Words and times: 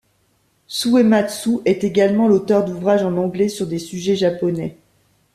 Suematsu 0.65 1.59
est 1.63 1.83
également 1.83 2.27
l'auteur 2.27 2.65
d'ouvrage 2.65 3.03
en 3.03 3.17
anglais 3.17 3.49
sur 3.49 3.67
des 3.67 3.77
sujets 3.77 4.15
japonais. 4.15 4.79